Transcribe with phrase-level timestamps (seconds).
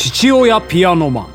[0.00, 1.28] 父親ピアノマン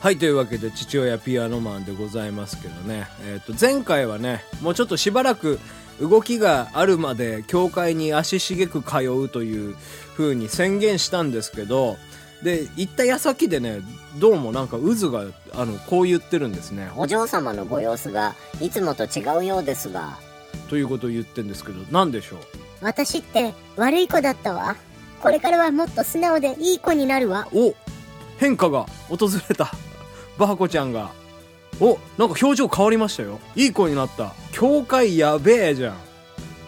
[0.00, 3.06] はい、というわけで、父親ピアノマンでございますけどね。
[3.24, 5.60] えっ、と、前回はね、もうちょっとしばらく
[6.00, 9.76] 動きがあるまで、教会に足しげく通うという
[10.16, 11.98] 風に宣言したんですけど、
[12.42, 13.80] で、行った矢先でね、
[14.18, 16.90] どうもなんか渦が、あの、こう言ってるんですね。
[16.96, 20.18] お嬢様のご様子がいつもと違うようですが
[20.68, 22.38] ということを言ってんですけど、なんでしょう？
[22.80, 24.76] 私って悪い子だったわ。
[25.20, 27.48] これからはもっと素直でいい子になるわ。
[27.52, 27.74] お
[28.38, 29.72] 変化が訪れた。
[30.38, 31.10] バハコちゃんが。
[31.80, 33.40] おなんか表情変わりましたよ。
[33.54, 34.34] いい子になった。
[34.52, 35.96] 教会やべえじゃん。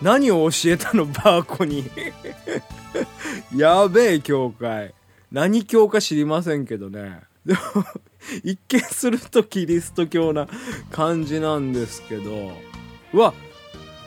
[0.03, 1.91] 何を教えたの、 バーコに。
[3.55, 4.95] やべえ教会。
[5.31, 7.21] 何教か知りませんけどね。
[7.45, 7.61] でも、
[8.45, 10.49] 一見するとキリスト教な
[10.91, 12.53] 感じなんですけど。
[13.13, 13.35] うわ、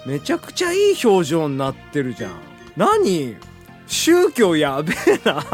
[0.06, 2.32] めちゃくちゃいい表情になってるじゃん。
[2.76, 3.36] 何？
[3.94, 5.46] 宗教やべえな。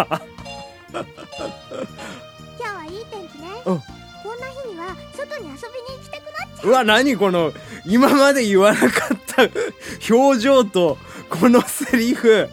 [0.90, 3.48] 今日はいい天気ね。
[3.66, 3.82] うん
[4.22, 7.52] こんな日には外に遊びに行きたくなっちゃうわ、何この、
[7.86, 9.44] 今まで言わなかった
[10.14, 10.98] 表情と、
[11.30, 12.50] このセリフ。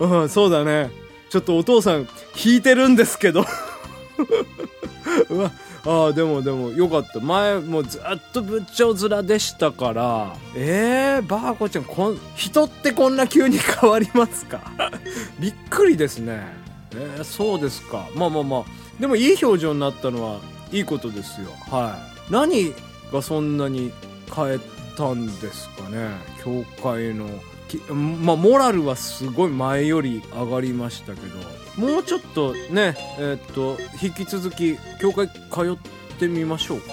[0.00, 0.90] うん、そうだね。
[1.30, 3.46] ちょっとお父さん、弾いてるんですけど。
[5.30, 5.52] うわ、
[5.86, 7.20] ああ、でもでも、よかった。
[7.20, 10.34] 前、もうずっと仏頂面でしたから。
[10.56, 14.60] えー、バーコちゃん、こん、人ってこんな急に変わりますか？
[15.38, 16.46] びっくりですね。
[16.94, 18.06] えー、そうですか。
[18.14, 18.64] まあまあまあ。
[18.98, 20.38] でも、いい表情になったのは、
[20.72, 21.48] いいことですよ。
[21.70, 21.96] は
[22.28, 22.32] い。
[22.32, 22.72] 何
[23.12, 23.92] がそんなに
[24.34, 24.58] 変え
[24.96, 26.08] たんですかね？
[26.42, 27.26] 教会の。
[27.68, 31.38] きまあ、モラルはすごい前より上がりましたけど、
[31.76, 35.34] もうちょっとね、えーっと、引き続き、教会通
[35.72, 36.86] ってみましょうか。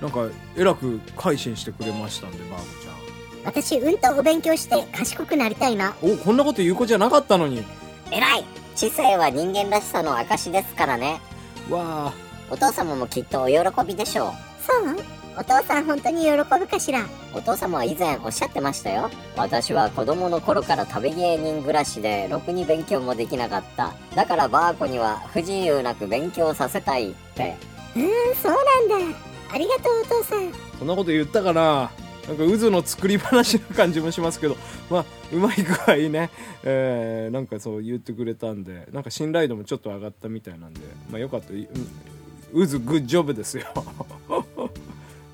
[0.00, 2.94] なんか、えらく改心してくれましたんで、バーゴちゃん。
[3.44, 5.94] 私、うんとお勉強して賢くなりたいな。
[6.02, 7.64] お、こんなこと言う子じゃなかったのに。
[8.10, 8.44] 偉い
[8.76, 11.20] 知性は人間らしさの証ですからね
[11.68, 12.12] わあ、
[12.50, 13.54] お父様もきっとお喜
[13.86, 14.32] びでしょ
[14.66, 14.96] そう？
[15.36, 17.02] お父さん本当に喜ぶかしら？
[17.02, 27.56] うお父様は以前おっしゃってましたよ私は子供の頃から食べ芸人暮らしでろくに勉強もできなかっただからバーコには不自由なく勉強させたいって
[27.96, 28.52] うーん、そう
[28.88, 29.18] なんだ。
[29.52, 30.52] ありがとうお父さん。
[30.78, 31.90] そんなこと言ったかな？
[32.28, 34.56] なんか渦の作り話な感じもしますけど、
[34.88, 36.30] まあ、うまい具合ね、
[36.62, 41.52] えー、なんかそう言ってくれたんで、なんか信頼度もちょっと上がったみたいなんで、まあよかった。
[41.52, 41.56] う
[42.52, 43.64] 渦グッジョブですよ。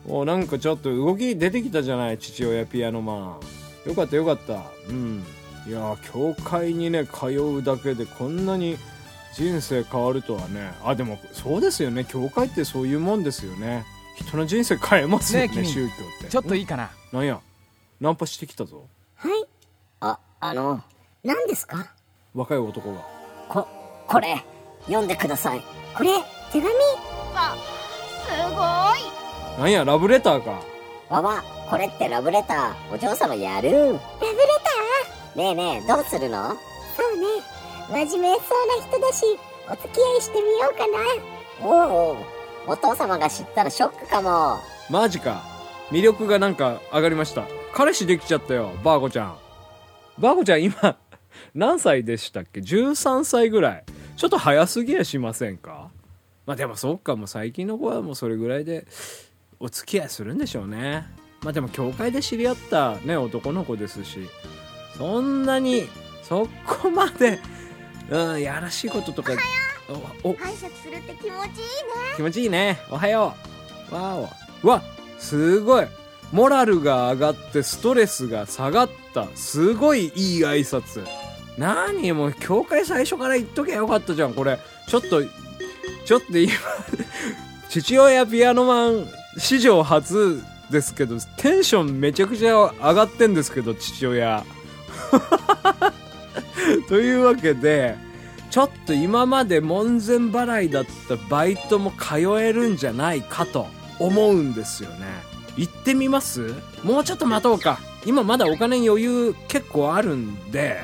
[0.06, 3.39] もうなんかちょっと動き出てきたじゃない、父親ピアノマ
[3.84, 3.89] ン。
[3.89, 4.62] よかったよかった。
[4.89, 5.25] うん。
[5.67, 8.77] いやー、教会にね、通うだけでこんなに
[9.34, 10.72] 人生変わるとはね。
[10.84, 12.05] あ、でもそうですよね。
[12.05, 13.84] 教会ってそういうもんですよね。
[14.17, 16.28] 人の人生変えますよね、ね宗教って。
[16.28, 17.41] ちょっといいかななんや、
[18.00, 18.87] ナンパしてきたぞ。
[19.17, 19.44] はい。
[20.00, 20.83] ああの
[21.25, 21.93] 何ですか？
[22.34, 23.00] 若い男が。
[23.49, 23.67] こ
[24.06, 24.43] これ
[24.87, 25.62] 読んでください
[25.97, 26.11] これ、
[26.53, 26.71] 手紙？
[29.59, 30.62] なんや、ラブレターか。
[31.09, 33.97] わわこれってラブレターお嬢様やるラブレ
[35.37, 36.49] ねえねえどうするの？
[36.49, 36.56] ター
[36.97, 38.06] そうね。
[38.09, 39.25] 真面目そうな人だし、
[39.69, 40.99] お付き合いしてみようかな。
[41.69, 42.17] お
[42.67, 44.59] おお父様が知ったらショックかも
[44.91, 45.43] マジか。
[45.91, 47.44] 魅力がなんか上がりました。
[47.73, 49.38] 彼氏できちゃったよ、バーゴちゃん。
[50.19, 50.97] バーゴちゃん今、
[51.55, 53.84] 何歳でしたっけ ?13 歳ぐらい。
[54.17, 55.91] ちょっと早すぎやしませんか？
[56.47, 58.87] まあでもそっか、もう最近の子はもうそれぐらいで
[59.59, 61.06] お付き合いするんでしょうね。
[61.43, 64.28] まあでも教会で知り合ったね、男の子ですし、
[64.97, 65.89] そんなに、
[66.22, 67.39] そこまで、
[68.11, 69.33] うん、やらしいこととか、
[70.25, 71.41] お、お、挨拶するって気持ちいいね。
[72.17, 72.78] 気持ちいいね。
[72.91, 73.34] おはよ
[73.91, 73.94] う。
[73.94, 74.28] わー
[74.65, 74.69] お。
[74.69, 74.83] わ、
[75.19, 75.87] すごい。
[76.33, 79.28] モラルが上がってストレスが下がった。
[79.34, 81.06] すごいいい挨拶。
[81.56, 84.59] なにもう、教会最初から言っときゃよかったじゃん、これ。
[84.88, 85.23] ちょっと、
[86.05, 86.53] ちょっと今、
[87.69, 89.06] 父親ピアノマン
[89.38, 94.44] 史上初ですけど、テンションめちゃくちゃ上がってんですけど、父親。
[96.88, 97.96] というわけで、
[98.50, 103.66] ちょっと今まで門前払いだったバイトも通えるんじゃないかと
[103.99, 105.06] 思うんですよね。
[105.56, 106.55] 行ってみます？
[106.82, 107.78] もうちょっと待とうか。
[108.05, 110.81] 今まだお金余裕結構あるんで、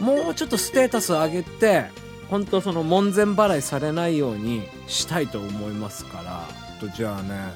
[0.00, 1.84] もうちょっとステータス上げて、
[2.30, 6.69] 本当その門前払いされないようにしたいと思いますから。
[6.80, 7.52] とじゃあね、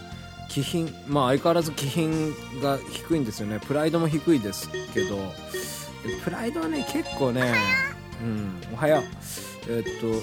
[0.48, 3.58] 気品、まあ相変わらず気品が低いんですよね。
[3.60, 5.32] プライドも低いですけど、
[6.22, 7.54] プライドはね、結構ね、
[8.22, 9.72] うん、おはよう。
[9.72, 10.22] えっと、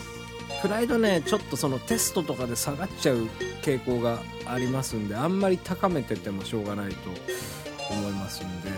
[0.61, 3.27] プライドね、ちょっとそのテストとかで下がっちゃう
[3.63, 7.09] 傾向がありますんで、あんまり高めててもしょうがないと
[7.89, 8.69] 思いますんで、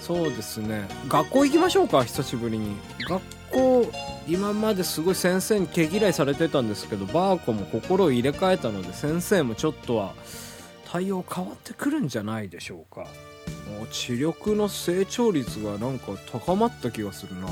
[0.00, 2.76] そうですね、学校行きましょうか、久しぶりに。
[3.08, 3.22] 学
[3.58, 3.92] 校校
[4.28, 10.14] 今まですごい先生に毛嫌いされてたんですけどバーコも心を入れ替えたので先生もちょっとは
[10.90, 13.02] 対応変わってくるんじゃないでしょうか。
[13.78, 17.48] もう知力の成長率がなんか高まった気がするな。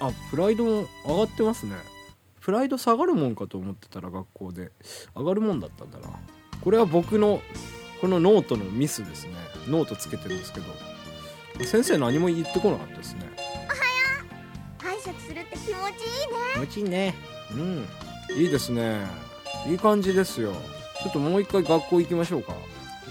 [0.00, 1.76] あプライドも上がってますね。
[2.40, 4.72] プライド下がるもんかと思ってたら学校で
[5.14, 6.08] 上がるもんだったんだな。
[6.62, 7.42] これは僕の
[8.00, 9.32] このノートのミスですね。
[9.68, 10.66] ノートつけてるんですけど。
[11.64, 13.20] 先生何も言ってこなかったですね。
[15.92, 16.36] 持ちいいね。
[16.54, 17.14] 気持ちいいね。
[17.52, 17.86] うん。
[18.36, 19.00] いいですね。
[19.66, 20.52] いい感じですよ。
[21.02, 22.52] ちょっともう一回学校行きましょうか。
[22.52, 22.58] 行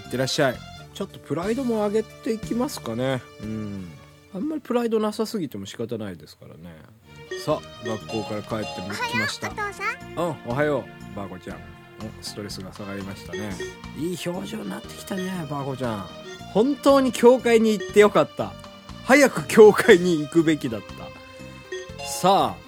[0.08, 0.56] ってらっしゃい。
[0.94, 3.22] ちょっとプライドも上げていきますかね。
[3.42, 3.92] うん。
[4.34, 6.76] あんまりプライドなさすぎても仕方ないですからね。
[7.44, 9.48] さあ学校から帰ってきました。
[9.48, 10.18] お父さん。
[10.18, 11.56] あおはようバーコちゃん。
[11.56, 11.60] お
[12.22, 13.52] ストレスが下がりましたね。
[13.98, 16.06] いい表情になってきたねバーコちゃん。
[16.52, 18.52] 本当に教会に行ってよかった。
[19.04, 20.86] 早く教会に行くべきだった。
[22.04, 22.65] さあ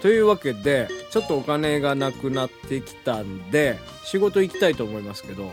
[0.00, 5.52] というわけでちょっとお金がなくなってきたんで仕事行きたいと思いますけど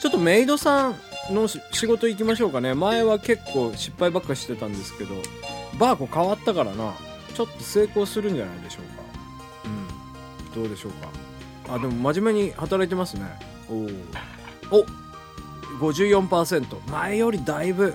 [0.00, 0.94] ちょっとメイドさん
[1.30, 2.74] の仕事行きましょうかね。
[2.74, 5.14] 前は結構失敗ばっかしてたんですけど
[5.78, 6.94] バーコ変わったからな。
[7.34, 9.02] ちょっと成功するんじゃないでしょうか。
[10.54, 10.62] うん。
[10.62, 11.08] どうでしょうか。
[11.74, 13.26] あでも真面目に働いてますね。
[13.70, 13.74] お
[14.74, 14.86] おお
[15.80, 17.94] 54%前よりだいぶ、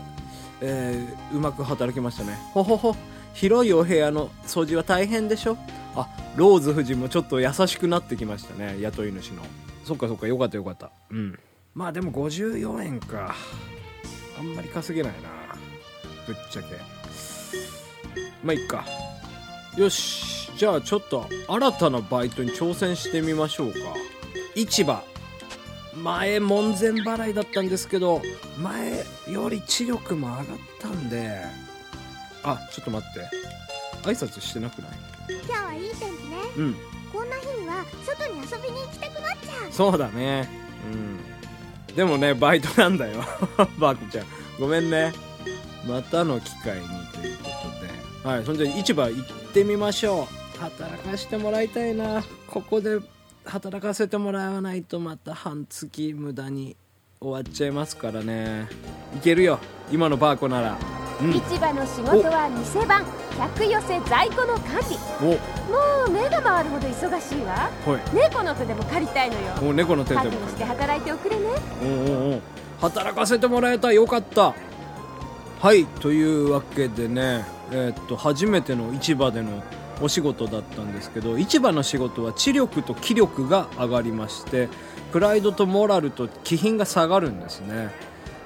[0.62, 2.38] えーうまく働きましたね。
[2.54, 2.96] ほほほ。
[3.34, 5.58] 広いお部屋の掃除は大変でしょ。
[5.96, 9.44] あローズ夫人もちょっと優しくなってきましたね雇い主の。
[9.86, 10.92] そっかそっかよかったよかった。
[11.12, 11.40] うん。
[11.76, 13.36] まあでも54円か。
[14.38, 15.30] あんまり稼げないな
[16.26, 16.76] ぶっちゃけ。
[18.44, 18.86] まあいっか。
[19.78, 20.52] よし。
[20.58, 23.78] じゃあちょっと新たなバイトに挑戦してみましょうか。
[24.56, 25.04] 市場。
[25.96, 28.20] 前門前払いだったんですけど
[28.58, 30.46] 前より知力も上がっ
[30.80, 31.42] たんで。
[32.44, 33.20] あちょっと待って。
[34.04, 34.92] 挨拶してなくない？
[35.30, 36.38] 今日はいい天気ね。
[36.58, 36.76] うん。
[37.12, 39.72] こんな日には外に遊びに行きたくなっちゃう。
[39.72, 40.50] そうだね。
[41.90, 41.96] うん。
[41.96, 43.24] でもねバイトなんだよ。
[43.80, 44.26] バークちゃん。
[44.60, 45.14] ごめんね。
[45.88, 47.50] またの機会にというこ
[48.24, 48.30] とで。
[48.36, 50.28] はいそんじゃ市場行ってみましょ
[50.58, 50.60] う。
[50.60, 52.24] 働かしてもらいたいな。
[52.48, 53.00] ここで
[53.46, 56.76] 働かせてもらわないとまた半月無駄に
[57.20, 58.68] 終わっちゃいますからね。
[59.16, 59.60] いけるよ。
[59.92, 60.78] 今のバーコなら
[61.22, 61.34] うん。
[61.34, 63.06] 市場の仕事は店番
[63.38, 64.98] 客寄せ在庫の管理。
[65.22, 65.26] お。
[65.26, 67.70] もう目が回るほど忙しいわ。
[67.86, 68.16] はい。
[68.16, 69.42] 猫の手でも借りたいのよ。
[69.62, 70.26] もう猫の手でも。
[70.26, 71.44] 覚悟して働いておくれね。
[71.82, 72.42] おうおうおう。
[72.82, 74.54] 働かせてもらえたよかった。
[75.64, 79.64] はいというわけでねえーっと初めての市場での
[80.02, 84.68] お仕事だったんですけど市場の仕事は知力と気力が上がりまして
[85.14, 87.92] プライドとモラルと気品が下がるんですね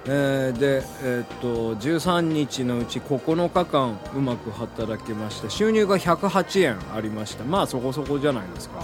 [0.10, 7.44] えーで、えーっと13日のうち9日間うまく働きまして収入が108円ありました。
[7.44, 8.84] まあそこそこじゃないですか。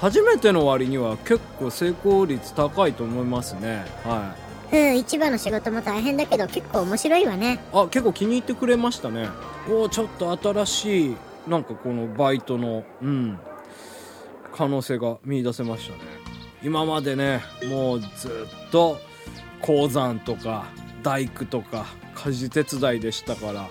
[0.00, 3.84] 初めての割には結構成功率高いと思いますね。
[4.04, 4.34] は
[4.72, 4.76] い。
[4.76, 7.58] うん市場の仕事も大変だけど結構面白いわね。
[7.72, 9.28] あ結構気に入ってくれましたね。
[9.68, 11.16] おおちょっと新しい
[11.48, 13.38] なんかこのバイトのうん
[14.54, 16.00] 可能性が見出せましたね。
[16.62, 18.98] 今までねもうずっと
[19.62, 20.66] 鉱山とか
[21.02, 23.68] 大工とか家事手伝いでしたから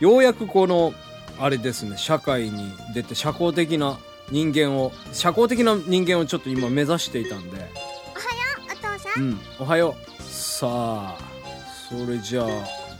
[0.00, 0.92] ようやくこの
[1.38, 3.98] あれですね社会に出て社交的な
[4.30, 7.56] 人間を社交的な人間をちょっと今目指していたんで。
[8.66, 10.22] お父さうんんおはよう。
[10.22, 11.18] さあ
[11.88, 12.46] それじゃあ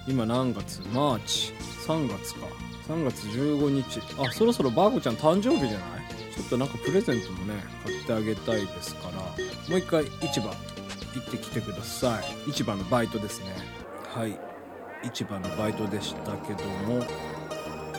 [0.06, 0.80] 今何月？
[0.92, 1.52] マーチ
[1.86, 2.40] ？3月か。
[2.88, 4.00] 3月15日。
[4.18, 6.34] あそろそろバーコちゃん誕生日じゃない？
[6.34, 7.54] ちょっとなんかプレゼントもね
[7.84, 10.52] 買ってあげたいですからもう一回市場
[11.14, 12.50] 行ってきてください。
[12.50, 13.46] 市場のバイトですね。
[14.14, 14.38] はい。
[15.02, 17.04] 市場のバイトでしたけども。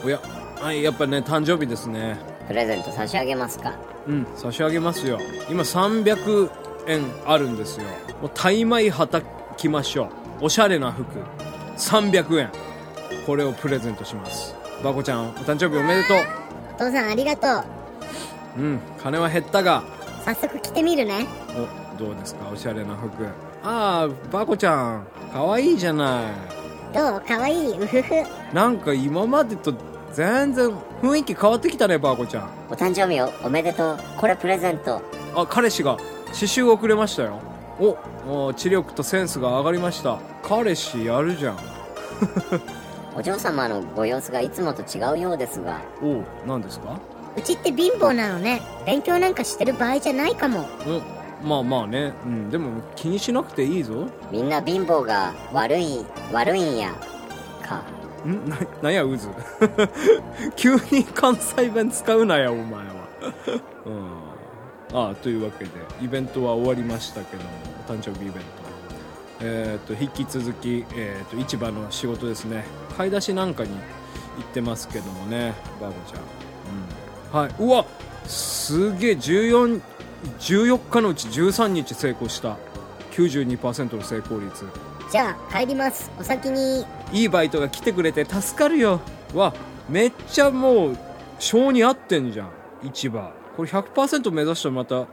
[0.03, 0.19] おや。
[0.59, 2.17] はいやっぱね誕生日ですね。
[2.47, 3.73] プレゼント差し上げますか？
[4.07, 5.19] うん差し上げますよ。
[5.49, 6.49] 今300
[6.87, 7.85] 円あるんですよ。
[8.21, 9.21] もうタイ米はた
[9.57, 10.05] きましょ
[10.41, 10.45] う。
[10.45, 11.05] おしゃれな服。
[11.77, 12.49] 300円。
[13.25, 14.55] これをプレゼントします。
[14.83, 16.13] バコちゃんお誕生日おめでと
[16.75, 17.47] お父さんありがと
[18.57, 18.61] うう。
[18.61, 19.83] うん金は減ったが。
[20.23, 21.27] 早速着てみるね。
[21.81, 22.49] おどうですか？
[22.51, 23.25] おしゃれな服。
[23.63, 26.23] ああバコちゃんかわいいじゃない。
[26.93, 27.21] どう？
[27.21, 27.77] かわいい？
[27.77, 28.13] うふふ
[28.53, 29.73] なんか今までと
[30.13, 30.69] 全然
[31.01, 32.49] 雰囲気変わってきたねバコちゃん。
[32.69, 33.97] お誕生日おおめでとう。
[34.17, 35.01] これプレゼント。
[35.35, 35.97] あ彼氏が
[36.27, 37.39] 刺繍をくれましたよ。
[37.79, 40.19] おお知力とセンスが上がりました。
[40.43, 41.57] 彼氏やるじゃん。
[43.17, 45.81] お嬢様のご様子がいつもと違うようですが。
[46.01, 46.97] お何ですか？
[47.37, 48.61] うちって貧乏なのね。
[48.85, 50.65] 勉強なんかしてる場合じゃないかも。
[50.87, 51.01] お
[51.43, 56.93] まあまあねうんでも気にしなくていいぞみんな貧乏が悪い悪いんや
[57.61, 57.83] か
[58.25, 58.49] ん？
[58.49, 59.89] な、なんや、渦？
[60.55, 62.83] 急に関西弁使うなや、お前は。
[63.85, 64.97] うん。
[64.97, 67.49] ああ、というわけで、イベントは終わりましたけども、
[67.87, 68.39] 誕生日イベント。
[69.41, 72.65] えっ、と、引き続き、えっ、と、市場の仕事ですね。
[72.97, 73.75] 買い出しなんかに行
[74.41, 76.21] ってますけどもね、バーボちゃん。
[76.21, 77.41] うん。
[77.41, 77.55] はい。
[77.59, 77.85] うわ
[78.25, 79.81] すげえ、14、
[80.39, 82.57] 14日のうち13日成功した。
[83.11, 84.65] 92%の成功率。
[85.11, 86.11] じゃあ帰ります。
[86.19, 86.85] お先に。
[87.13, 88.99] いいバイトが来てくれて助かるよ。
[89.33, 89.53] わ
[89.89, 90.97] めっちゃもう
[91.39, 92.49] 性に合ってんじゃん。
[92.83, 93.31] 市場。
[93.55, 95.07] これ100%目指したらまた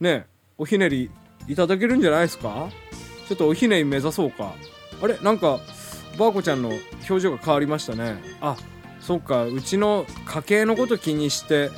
[0.00, 1.10] ねおひねり
[1.48, 2.68] いただけるんじゃないですか？
[3.28, 4.54] ちょっとおひねり目指そうか。
[5.02, 5.58] あれなんか
[6.18, 6.70] バーコちゃんの
[7.08, 8.16] 表情が変わりましたね。
[8.40, 8.56] あ
[9.00, 9.44] そっか。
[9.44, 11.70] うちの家計のこと気にして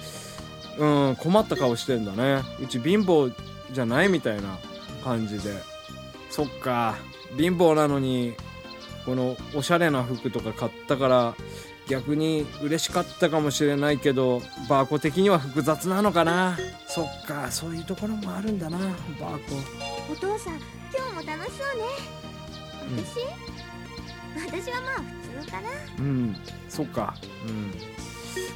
[0.78, 2.42] うん困った顔してんだね。
[2.60, 3.32] うち貧乏
[3.72, 4.58] じゃないみたいな
[5.02, 5.54] 感じで。
[6.30, 6.96] そっか。
[7.36, 8.34] 貧乏なのに
[9.04, 11.34] このおしゃれな服とか買ったから
[11.88, 16.58] 逆に嬉しかったかもしれないけどバーコ的には複雑なのかな。
[16.88, 17.50] そっか。
[17.50, 19.56] そういうところもあるんだなバーコ。
[20.12, 20.54] お父さん
[20.94, 23.04] 今日も楽しそうね。
[23.04, 25.02] 私、私はまあ
[25.38, 25.68] 普通かな。
[25.98, 26.36] うん。
[26.68, 27.14] そっか。
[27.46, 27.72] うん。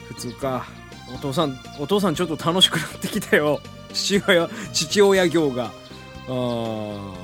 [0.08, 0.66] 普通か
[1.14, 3.60] お父さんお父さんちょっと楽しくなってきたよ。
[3.92, 5.70] 父親父親業が。
[6.28, 7.14] あ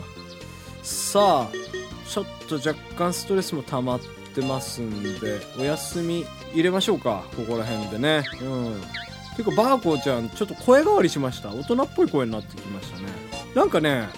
[0.82, 1.48] さあ
[2.08, 4.00] ちょっと若干ストレスも溜まっ
[4.34, 7.24] てますんでお休み入れましょうか。
[7.36, 8.24] ここら辺でね。
[8.42, 8.82] うん。
[9.36, 11.50] ていうかバーコーちゃんちょっと声変わりしました。
[11.50, 13.04] 大人っぽい声になってきましたね。
[13.54, 14.08] なんかね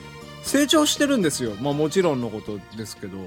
[0.43, 1.53] 成長してるんですよ。
[1.61, 3.19] まあもちろんのことですけど。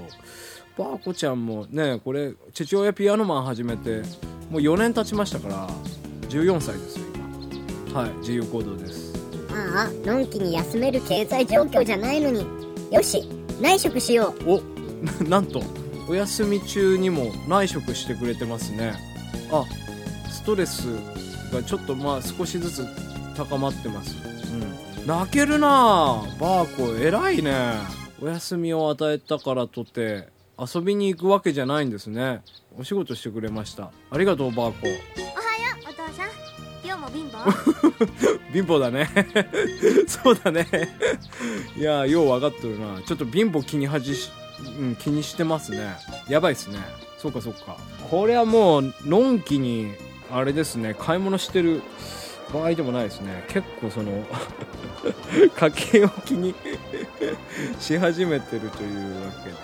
[0.76, 4.02] バーコちゃんもねこれ父親ピアノマン始めて
[4.50, 5.68] もう4年経ちましたから
[6.32, 7.04] 14歳ですよ
[7.92, 8.00] 今。
[8.00, 8.10] はい。
[8.20, 9.12] 自由行動です。
[9.50, 12.46] ああのんきに休める経済状況じゃないのに。
[12.90, 13.28] よし
[13.60, 14.50] 内職しよう。
[14.50, 14.62] お
[15.24, 15.62] な なんと。
[16.08, 18.94] お休み中にも内職してくれてますね。
[19.52, 19.64] あ
[20.30, 20.86] ストレス
[21.52, 22.86] がちょっとまあ少しずつ
[23.36, 24.16] 高まってます。
[24.98, 25.06] うん。
[25.06, 26.22] 泣けるなあ。
[26.40, 27.74] バーコ偉いね。
[28.22, 32.42] お休みを与えたからとて遊びに行くわけじゃないんですね。
[32.78, 33.90] お仕事してくれました。
[34.10, 34.86] ありがとうバーコ
[37.02, 39.08] も貧乏貧乏だね。
[40.06, 40.66] そうだね。
[41.76, 43.02] いやよう分かっとるな。
[43.02, 44.30] ちょっと貧乏気に恥じし、
[44.78, 45.96] うん、気にしてますね。
[46.28, 46.78] やばいっすね。
[47.18, 47.76] そうかそうか。
[48.10, 49.92] これはもうのんきに
[50.30, 50.94] あれですね。
[50.98, 51.82] 買い物してる
[52.52, 53.44] 場合でもないですね。
[53.48, 54.24] 結構その
[55.56, 56.54] 家計を気に
[57.80, 59.56] し始めてるというわけで。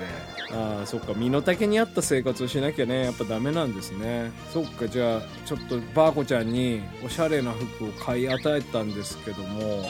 [0.50, 1.12] ああそっか。
[1.14, 3.04] 身の丈に合った生活をしなきゃね。
[3.04, 4.32] やっぱダメなんですね。
[4.52, 4.88] そっか。
[4.88, 9.82] じゃあちょっとバーコちゃんにおしゃれな服を買い与えたんですけども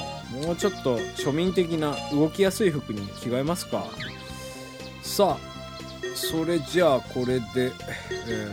[0.42, 3.84] もうちょっと庶民的な動きやすい服に着替えますか？
[5.02, 5.48] さあ
[6.14, 7.46] それじゃあこれで
[8.26, 8.52] えー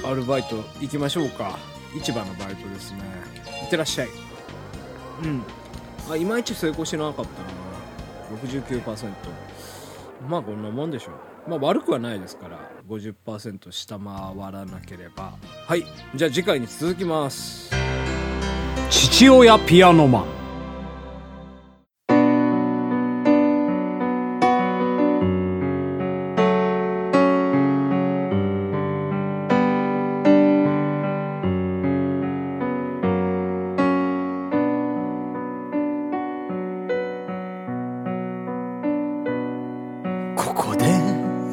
[0.00, 1.58] っとアルバイト行きましょうか。
[2.02, 2.98] 市場のバイトですね。
[3.68, 4.08] ってらっしゃい。
[5.22, 5.42] うん。
[6.10, 7.48] あいまいち成功しなかったな。
[8.42, 9.12] 69%
[10.28, 11.12] まあこんなもんでしょ
[11.46, 11.50] う。
[11.50, 12.58] まあ悪くはないですから
[12.88, 15.34] 50%下回らなければ。
[15.66, 15.84] はい。
[16.14, 17.70] じゃあ次回に続きます。
[18.90, 20.47] 父親ピアノマン。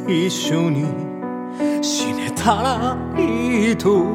[0.08, 0.86] 一緒に
[1.82, 4.06] 死ねたらいいと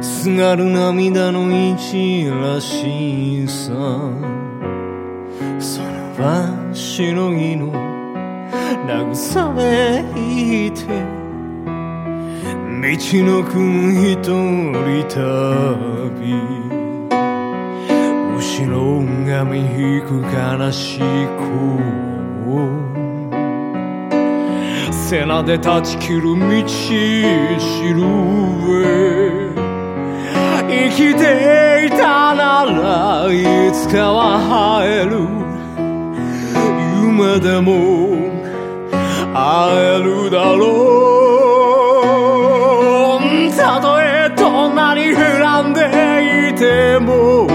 [0.00, 3.72] すがる涙の一らしいさ。
[5.58, 7.72] その場しのぎの
[8.86, 10.04] 慰め
[10.66, 10.82] いて
[12.82, 13.50] 道のく
[13.94, 15.22] 一人旅。
[18.36, 18.74] 後ろ
[19.24, 19.62] 髪引
[20.02, 21.00] く悲しい
[21.38, 23.11] 声
[25.12, 27.22] 背中で断ち切る道し
[27.92, 28.00] る
[28.64, 29.52] べ
[30.66, 35.28] 生きていたならいつかは会える。
[37.04, 37.68] 夢でも
[39.34, 40.64] 会えるだろ
[43.18, 43.52] う。
[43.54, 45.80] たとえどんなに恨んで
[46.48, 47.46] いても。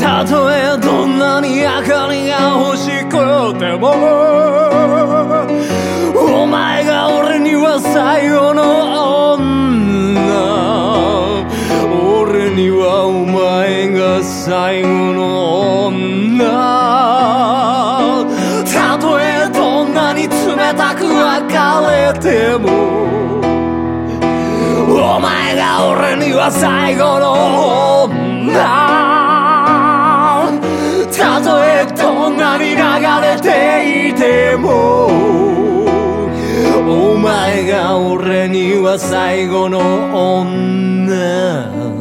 [0.00, 4.33] たとえどんなに明かりが欲しくても。
[14.44, 16.44] 最後の女。
[18.70, 20.28] たとえどんなに冷
[20.76, 21.48] たく別
[21.88, 23.40] れても
[25.16, 28.52] お前が俺には最後の女
[31.10, 32.82] たとえどんなに流
[33.24, 35.06] れていても
[36.86, 39.78] お前が俺には最後の
[40.40, 41.93] 女。